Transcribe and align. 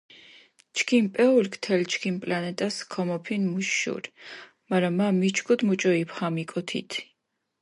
ჩქიმ 0.77 1.05
პეულქ 1.17 1.53
თელ 1.63 1.81
ჩქიმ 1.91 2.15
პლანეტას 2.23 2.75
ქომოფინჷ 2.93 3.43
მუშ 3.51 3.67
შური, 3.81 4.09
მარა 4.69 4.89
მა 4.97 5.07
მიჩქუდჷ 5.19 5.63
მუჭო 5.67 5.91
იბჰამიკო 6.03 6.61
თით. 6.69 6.91